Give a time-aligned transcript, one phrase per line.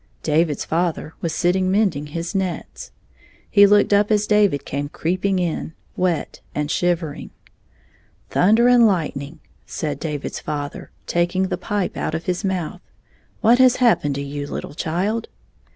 [0.23, 2.89] David's father was sitting mending his nets.
[3.51, 7.29] He looked up as David came creeping in, wet and shivering.
[7.81, 12.81] *' Thunder and lightning!" said David's father, taking the pipe out of his mouth,
[13.41, 15.27] "what has hap pened to you, little child?"